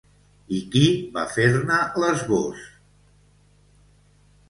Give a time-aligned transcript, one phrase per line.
[0.59, 0.81] I qui
[1.17, 2.67] va fer-ne l'esbós?